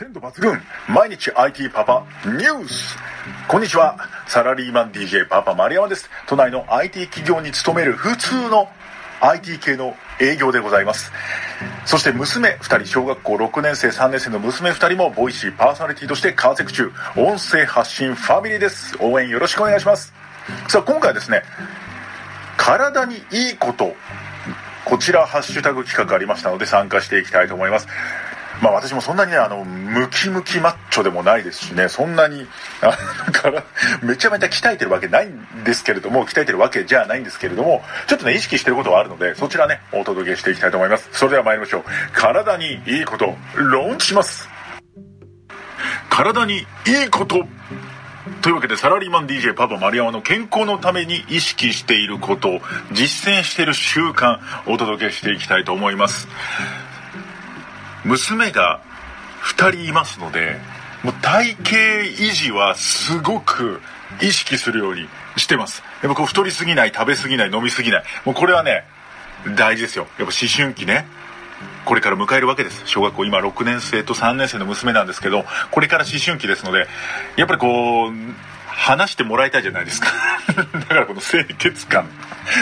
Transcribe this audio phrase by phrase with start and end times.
[0.00, 0.58] 鮮度抜群。
[0.88, 2.96] 毎日 IT パパニュース。
[3.46, 3.98] こんにちは。
[4.26, 6.08] サラリーマン DJ パパ丸山です。
[6.26, 8.70] 都内の IT 企業に勤める普通の
[9.20, 11.12] IT 系の営業でございます。
[11.84, 16.90] そして娘2人小学校6年生3年生の娘2人もボイシーパーソナリティとして活躍中。
[17.18, 18.96] 音声発信ファミリーです。
[19.00, 20.14] 応援よろしくお願いします。
[20.68, 21.42] さあ今回はですね
[22.56, 23.94] 体にいいこと。
[24.86, 27.86] こちらハッシュタグ企画ありましたので参加していきたいと思います。
[28.62, 32.46] まあ私もそんなにね、あの、ムキムキマッチョでもないですしね、そんなに、
[32.82, 32.92] あ
[33.32, 33.64] から
[34.02, 41.08] めちゃめちゃ鍛えてるわけないんですけれども、鍛えてるわけじゃないんですけれども、ちょっとね、意識してることはあるので、そちらね、お届けしていきたいと思います。
[41.12, 41.84] それでは参りましょう。
[42.12, 44.48] 体にいいこと、ローンチします。
[46.10, 46.62] 体にい
[47.06, 47.46] いこと
[48.42, 52.60] というわけでサラリーマン DJ パパ丸山の健康のために意識していること
[52.92, 56.28] 実践している習慣お届けしていきたいと思います
[58.04, 58.80] 娘が
[59.42, 60.58] 2人いますので
[61.02, 63.80] もう体型維持はすごく
[64.20, 65.82] 意識するようにしてます。
[66.02, 68.04] やっぱこう太りすぎない食べすぎない飲みすぎない。
[68.24, 68.84] もうこれはね
[69.56, 70.06] 大事ですよ。
[70.18, 71.06] やっぱ思春期ね
[71.84, 72.82] これから迎えるわけです。
[72.86, 76.86] 小学校今6年生と3年生の娘なんですけどこれから思春期ですので
[77.36, 78.12] やっぱりこう
[78.80, 80.08] 話してもらいたいじゃないですか。
[80.56, 82.08] だからこの清潔感。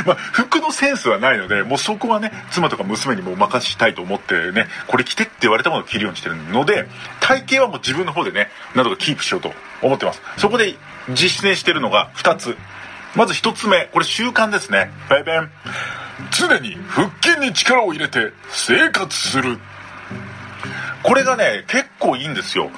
[0.04, 6.88] まあ、服のセンスはないのでもうそこはね妻とか娘にもお任せしたいと思ってねこれ着てって言われたものを着るようにしてるので
[7.20, 10.20] 体型はもう自分の方でねなんとかキープしようと思ってます。
[10.36, 10.74] そこで
[11.10, 12.58] 実践してるのが2つ。
[13.14, 14.90] まず1つ目これ習慣ですね。
[15.08, 15.50] バイバン
[16.32, 19.58] 常に腹筋に力を入れて生活する。
[21.04, 22.70] これがね結構いいんですよ。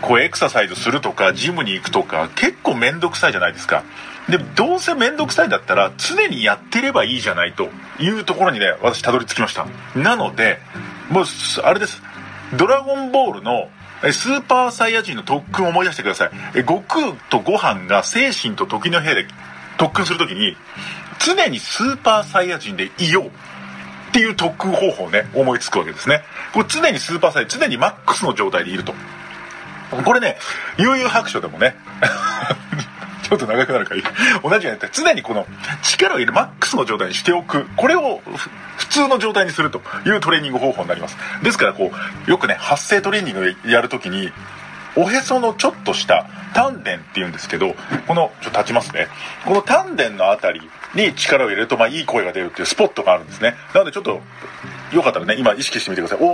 [0.00, 3.84] こうエクササイズするとかジムに行くとか結構面倒くさいじゃないですか。
[4.28, 9.66] でどうせ面倒くさいんだったら常にやってればいいじゃないというところにね私たどり着きました。
[9.96, 10.58] なので
[11.08, 11.24] もう
[11.64, 12.02] あれです。
[12.56, 13.68] ドラゴンボールの
[14.12, 16.30] スーパーサイヤ人の特訓を思い出してください。
[16.62, 19.26] 悟空とご飯が精神と時の部屋で
[19.78, 20.56] 特訓するときに
[21.18, 23.30] 常にスーパーサイヤ人でいようっ
[24.12, 26.22] ていう特訓方法をね思いつくわけですね。
[26.52, 28.94] これ常にスーパーサイヤ常にマックスの状態でいると。
[30.04, 30.38] これね
[30.78, 31.76] 悠々白書でもね
[33.22, 34.02] ちょっと長くなるからいい。
[34.42, 35.46] 同じようにやって常にこの
[35.82, 37.64] 力を入れるマックスの状態にしておく。
[37.76, 38.20] これを
[38.76, 41.16] 普通の状態にするというトレーニング方法になります。
[41.42, 41.92] ですからこ
[42.26, 44.32] うよくね発声トレーニングをやるときに
[44.96, 47.76] おへそのちょっとした丹田っていうんですけど
[48.08, 49.06] このちょっと立ちますね。
[49.44, 53.54] この丹田の辺りに力を入れると、まあ、いい声が出るっていうスポットがあるんですね。
[53.74, 54.20] なのでちょっと
[54.92, 56.26] よかったらね今意識してみてください。
[56.26, 56.32] お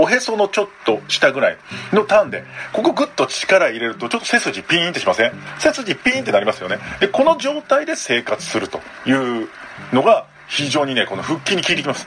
[0.00, 1.58] おおへそのちょっと下ぐらい
[1.92, 5.32] のターンでここグッと力入れるとちょっと背筋ピーンってしません？
[5.58, 6.78] 背筋ピーンってなりますよね。
[7.00, 9.48] でこの状態で生活するという
[9.92, 12.06] のが非常にねこの腹筋に効いてきます。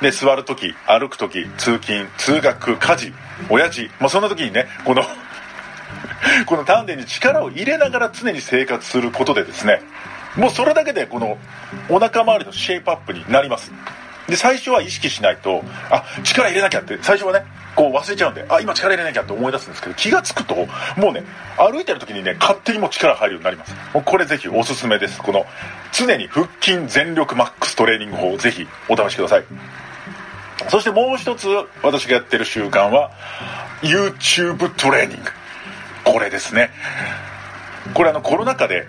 [0.00, 3.12] で座る時歩く時通勤通学家事
[3.48, 5.02] 親父まあ、そんな時にねこの
[6.46, 9.80] この丹田に力を入れながら常に生活することでですね
[10.36, 11.38] もうそれだけでこの
[11.88, 13.70] お腹周りのシェイプアップになります。
[14.28, 17.44] で最初は意識しないとあ力入れなきゃって最初はね
[17.74, 20.54] こう忘れちゃうんであ今力入れなきゃって思い出すんですけど気が付くと
[20.96, 21.24] もうね
[21.56, 23.74] 歩いてる時にね勝手にも力入るようになります。
[23.94, 25.20] もうこれぜひおすすめです。
[25.20, 25.46] この
[25.92, 29.44] 常に腹筋全力マックストレーニング法をぜひお試しください。
[30.68, 31.48] そしてもう一つ
[31.82, 33.10] 私がやってる習慣は
[33.82, 35.30] YouTube トレーニング。
[36.04, 36.70] これですね。
[37.94, 38.86] これあのコロナ禍で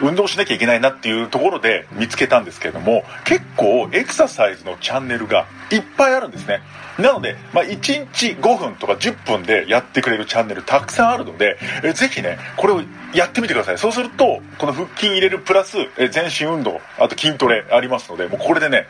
[0.00, 6.60] 運動しなきゃいけないなっていうところで見つけたんですけれども結構エクササイズのチャンネルがいっぱいあるんですね。
[6.98, 7.76] なので、まあ、1
[8.10, 12.80] 日5分とか10分でやってくれるチャンネルたくさんあるのでえぜひねこれを
[13.14, 13.78] やってみてください。
[13.78, 18.86] そうするとこの腹筋入れるプラスえ全身運動あと筋トレありますのでもうこれでね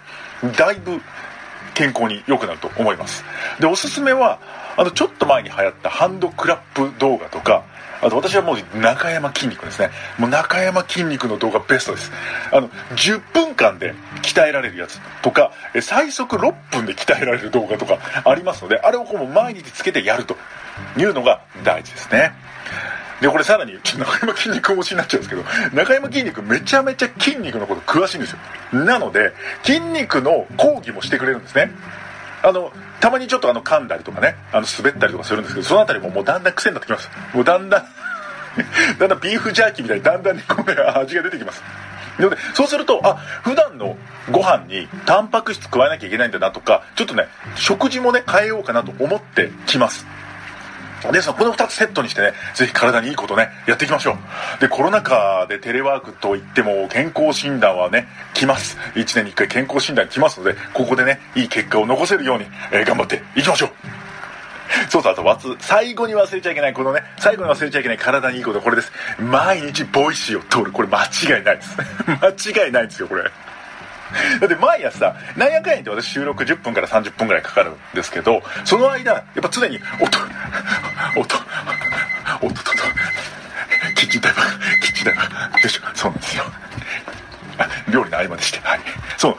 [0.57, 1.01] だいぶ
[1.77, 3.25] 健康に良くなると思います。
[3.61, 4.41] でおすすめは
[4.77, 7.65] あのちょっと前に流行ったハンドクラップ動画とか
[8.01, 9.91] あと私はもう中山筋肉ですね。
[10.19, 12.11] もう中山筋肉の動画ベストです。
[12.51, 20.37] あの10分間で鍛えられるやつとか最速6分で鍛えられる動画とかありますのであれをこう毎日つけてやると
[20.97, 22.33] いうのが大事ですね。
[23.21, 25.43] でこれさらに中山筋肉推しになっちゃうんですけど
[25.75, 28.39] 中山筋肉めちゃめちゃ筋肉のこと詳しいんですよ。
[28.85, 29.33] なので
[29.63, 31.71] 筋肉の講義もしてくれるんですね。
[32.43, 37.09] あのたまにちょっとあの噛んだりとかねあの滑ったりとかするんですけどその辺りももうだんだん癖になってきます。
[37.35, 37.85] もうだんだん
[38.99, 41.63] だんだんビーフジャーキーみたいにだんだんにこう味が出てきます。
[42.19, 43.97] でそうするとあ普段の
[44.31, 50.07] ご飯にタンパク質加えなきゃいけないんだなとかちょっとね食事もね変えようかなと思ってきます。
[51.13, 54.13] ですこの2つセットにしてね、ぜひ体にいいことね、やっていきましょ
[54.59, 54.61] う。
[54.61, 58.77] で、コロナ禍でテレワークといっても健康診断はね、来ます。
[58.95, 63.71] 1年に1回健康診断来ますので、ここでね、いい結果を残せるように、えー、頑張っていきましょう。
[64.89, 71.77] そうそうあとわつ最後に忘れちゃいけないこのね最後に忘れちゃいけない体にいいことこれです毎日ボイシーを通るこれ間違いないです
[72.53, 80.19] 間違いないんですよこれだって毎朝なんやかんやって私収録10分から30分ぐらいかかるんですけどその間やっぱ常に音
[81.17, 81.37] 音。
[82.43, 82.73] 音とと
[83.97, 84.81] キッチンタイマー。
[84.83, 85.53] キッチンタイマー。
[85.53, 85.83] よいしょ。
[85.95, 86.45] そうなんですよ。
[87.91, 88.59] 料理の合間でして。
[88.61, 88.81] はい。
[89.17, 89.37] そう。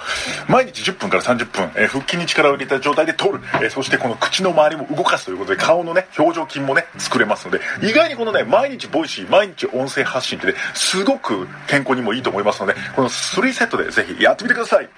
[0.48, 7.60] 毎日10分から30分、えー腹筋に力を入れた状態で取る、えーそしてこの口の周りも動かすということで顔のね表情筋もね作れますので。
[7.84, 14.90] 意外にこのね毎日 Voicy毎日音声発信ってねすごく健康にもいいと思いますのでこの3セットでぜひやってみてください。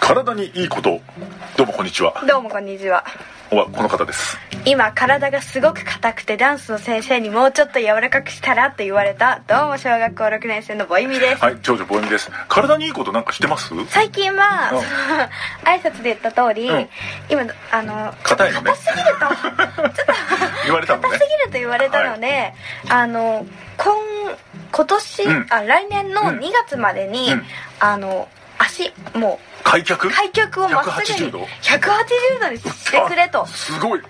[0.00, 1.00] 体にいいこと。
[1.56, 2.24] どうもこんにちは。
[2.26, 3.04] どうもこんにちは。
[3.56, 4.38] はこの方です。
[4.64, 12.30] 今体がすごく硬くてダンスの先生にもうちょっと柔らかくしたらと言われたどうも小学校6年生のボイミです、はい長女ボエミです。
[12.48, 13.72] 体にいいことなんか知ってます？
[13.88, 14.78] 最近は、うん。
[15.68, 16.88] 挨拶で言った通り、うん。
[17.30, 17.42] 今
[17.72, 18.70] あの硬いのね。
[18.70, 20.12] 硬すぎるとちょっと
[20.64, 21.08] 言われたのね。
[21.08, 22.54] 硬すぎると言われたので、
[22.88, 23.46] あの
[23.76, 23.94] 今
[24.72, 25.46] 今年、うん。
[25.50, 26.38] あ来年のうん。
[26.38, 27.46] 2月までに、うん。
[27.80, 28.28] あの
[28.58, 29.40] 足も
[29.70, 30.08] 開脚？
[30.08, 33.42] う開脚をまっすぐ180に度？180度にしてくれと。
[33.42, 34.00] あすごい。
[34.00, 34.06] で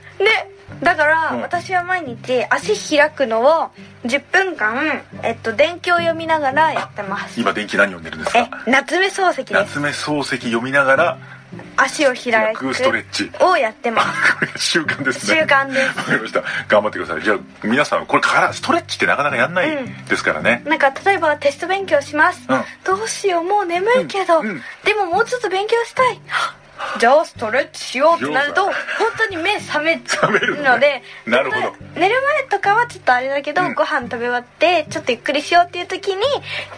[0.82, 1.40] だから、うん。
[1.40, 3.70] 私は毎日足開くのを
[4.04, 7.40] 10分間、えっと、電気を読みながらやってます。
[7.40, 9.52] 今電気何読んでるんですえか夏目漱石です。
[9.52, 11.18] 夏目漱石読みながら
[11.80, 13.30] 足を開開くくストレッチ。
[13.40, 14.34] をやってます。
[14.34, 15.40] これが習慣ですね。
[15.40, 15.98] 習慣です。
[15.98, 16.42] わかりました。
[16.68, 17.22] 頑張ってください。
[17.22, 20.04] じゃあ皆さんこれからストレッチってなかなかやんないうん。
[20.06, 22.64] ですからね、なんか例えばテスト勉強します、うん。
[22.84, 24.48] どうしようもう眠いけど、うん。
[24.48, 24.62] うん。
[24.84, 26.20] でももうちょっと勉強したい
[26.98, 28.66] じゃあストレッチしようってなるとよ
[28.98, 30.32] 本当に目覚めちゃう
[30.62, 31.76] ので なるほど。
[31.96, 33.74] 寝る前とかはちょっとあれだけど、うん。
[33.74, 36.22] ご飯食べ終わってちょっとゆっくりしようっていう時に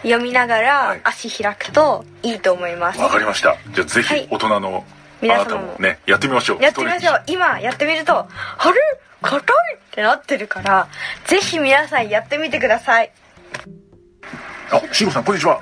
[0.03, 1.01] 読みながはらい。
[1.03, 3.55] 足開くといいと思います、わかりました。
[3.69, 4.19] じゃあぜはい。
[4.21, 4.83] ひ大人の
[5.21, 5.57] 皆様も。
[5.73, 6.61] もねやってみましょう。
[6.63, 7.23] やってみましょう。
[7.27, 8.27] 今やってみるとあ
[8.71, 8.79] れ？
[9.21, 9.75] 硬い？
[9.75, 10.87] ってなってるから
[11.25, 13.11] ぜひ皆さんやってみてください。
[14.71, 15.59] あしんごさんこんにちは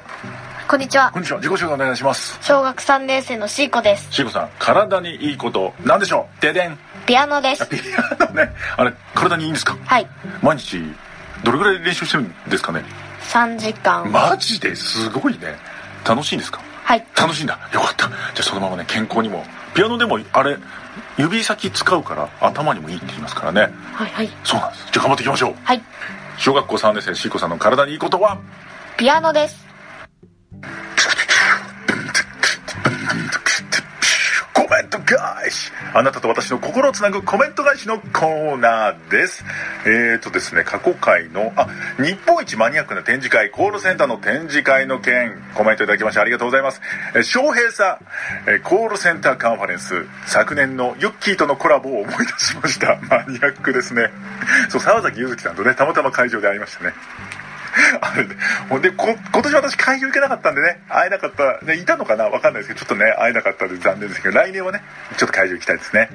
[0.69, 1.09] こんにちは。
[1.11, 1.39] こんにちは。
[1.39, 2.37] 自己紹介お願いします。
[2.43, 4.13] 小学3年生のシーコです。
[4.13, 6.41] しんごさん体にいいことなんでしょう？
[6.43, 6.77] ででん。
[7.07, 7.63] ピアノです。
[7.63, 8.53] あピアノね。
[8.77, 9.75] あれ体にいいんですか？
[9.83, 10.05] はい。
[10.43, 10.79] 毎日
[11.43, 12.83] どれぐらい練習してるんですかね
[13.31, 14.11] ？3時間。
[14.11, 15.55] マジですごいね。
[16.07, 16.61] 楽しいんですか？
[16.83, 17.03] はい。
[17.17, 17.57] 楽しいんだ。
[17.73, 18.07] よかった。
[18.07, 19.43] じゃあそのままね健康にも。
[19.73, 20.55] ピアノでもあれ
[21.17, 23.73] 指先使うから頭にもいいって言いますからね。
[23.93, 24.29] はいはい。
[24.43, 24.85] そうなんです。
[24.91, 25.55] じゃあ頑張っていきましょう。
[25.63, 25.81] はい。
[26.37, 28.39] 小学校3年生シーコさんの体にいいことは？
[28.97, 29.67] ピアノです
[35.99, 39.43] あなたと私の心をつなぐコメント返しのコーナーです。
[39.85, 41.67] えーとですね過去回のあ
[42.01, 46.79] 日本一マニアックな展示会コールセンターの展示会の件コメントいただきましてありがとうございます。
[47.15, 47.99] えー翔平さ
[48.47, 52.97] んえーコールセンターカンファレンス昨年のユッキーとのコラボを思い出しました。
[53.09, 54.09] マニアックですね。
[54.69, 56.93] そう沢崎柚月さんとねたまたま会場で会いましたね。
[58.11, 58.35] あれね
[58.69, 60.81] ほんで今年私会場行けなかったんでね。
[60.89, 62.25] 会えなかった、ね、いたのかな？
[62.25, 64.81] わかんないですけどちょっとね会えなかったんで残念ですけど来年はね
[65.17, 66.09] ちょっと会場行きたいですね。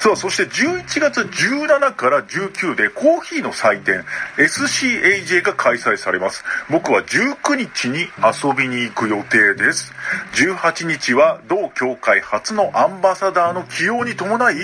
[0.00, 4.04] そうそして11月17から19でコーヒーの祭典
[4.36, 6.44] SCAJ が開催されます。
[6.70, 9.92] 僕は19日に遊びに行く予定です。
[10.34, 14.54] 18日は同協会初のアンバサダーの起用に伴い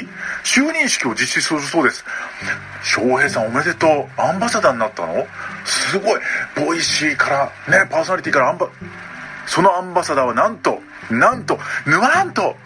[0.45, 2.05] 就任式を実施するそうです。
[2.83, 4.21] 翔平さんおめでとう。
[4.21, 5.27] アンバサダーになったの？
[5.67, 6.21] すごい
[6.55, 8.69] Voicyからねパーソナリティからアンバ
[9.47, 10.81] そのアンバサダーはなんと
[11.11, 12.57] なんとぬわんと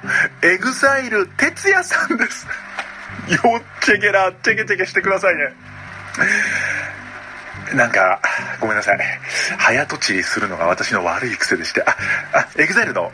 [0.43, 2.47] EXILE TETSUYAさんです。
[3.29, 5.53] よっチェケラチェケチェケしてくださいね。
[7.75, 8.21] なんか
[8.61, 8.99] ごめんなさい。
[9.59, 11.83] 早とちりするのが私の悪い癖でして。
[11.83, 11.97] あ
[12.33, 13.13] あ EXILEの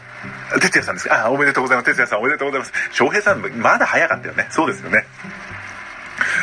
[0.60, 1.12] TETSUYAさんです。
[1.12, 1.86] あおめでとうございます。
[1.86, 2.72] TETSUYAさんおめでとうございます。
[2.92, 4.46] 翔平さんまだ早かったよね。
[4.50, 5.04] そうですよね。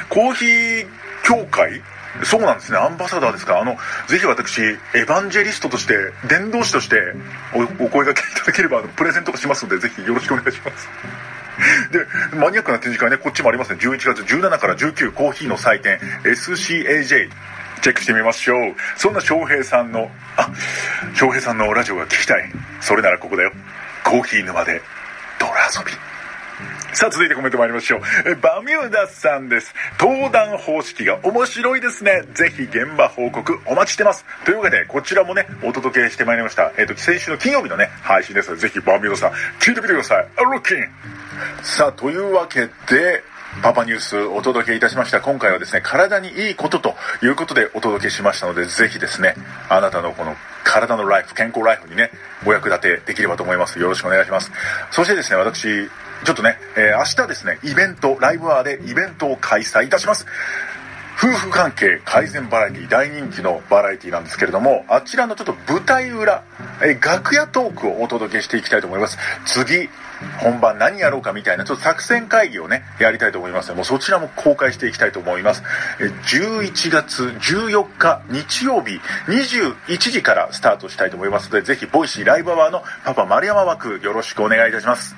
[0.10, 0.88] コーヒー
[1.24, 1.82] 協会
[2.22, 2.78] そうなんですね。
[2.78, 3.60] アンバサダーですか。
[3.60, 3.78] あの
[4.08, 5.96] ぜひ私エヴァンジェリストとして
[6.28, 7.02] 伝道師として
[7.54, 10.88] お声掛けいただければプレゼントがしますのでぜひよろしくお願いします。
[11.92, 13.80] でマニアックな展示会ねこっちもありますね。
[13.82, 17.30] 11月17から19コーヒーの祭典 SCAJ
[17.82, 18.76] チェックしてみましょう。
[18.96, 20.50] そんな翔平さんのあ
[21.16, 22.52] 翔平さんのラジオが聞きたい。
[22.80, 23.52] それならここだよ。
[24.04, 24.82] コーヒー沼で
[25.40, 26.13] 泥遊び。
[26.94, 28.02] さあ続いてコメント参りましょう。
[28.28, 29.74] えバミューダさんです。
[30.00, 32.22] 登壇方式が面白いですね。
[32.36, 34.24] ぜひ現場報告お待ちしてます。
[34.46, 36.72] というわけでこちらもねお届けしてまいりました。
[36.78, 40.28] えっ、と先週の金曜日のね配信ですのでぜひバミューダさん聞いてみてください。
[40.38, 40.86] あロッキン
[41.64, 43.24] さあというわけで
[43.64, 45.20] パパニュースお届けいたしました。
[45.20, 49.34] 今回はですね体にいいことということでお届けしましたのでぜひですね
[49.68, 52.12] あなたのこの体のライフ健康ライフにね
[52.46, 53.80] お役立てできればと思います。
[53.80, 54.52] よろしくお願いします。
[54.92, 55.90] そしてですね私
[56.24, 60.26] ちょっとね、えー明日ですね、イベント、ライブアーでイベントを開催いたします。
[61.18, 66.44] 夫婦関係改善バラエティ大人気のバラエティなんですけれどもあちらのちょっと舞台裏
[66.82, 69.18] え楽屋トークをお届けしていきたいと思います。
[69.46, 69.90] 次
[70.40, 75.64] 本番何やろうかみたいなちょっと作戦会議をねやりたいと思いますもうそちらも公開していきたいと思います。
[76.00, 85.16] え11月14日日曜日21時からスタートしたいと思いますのでぜひ Voicyライブアワーのパパ丸山枠よろしくお願いいたします。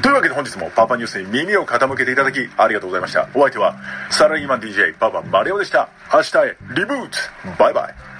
[0.00, 3.28] というわけで本日もパパニュースに耳を傾けていただきありがとうございました。
[3.34, 3.76] お相手は
[4.10, 5.90] サラリーマン DJ パパマリオでした。
[6.12, 7.18] 明日へリブート
[7.58, 8.11] バイバイ。